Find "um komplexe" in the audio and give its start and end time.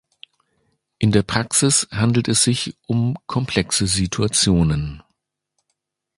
2.87-3.85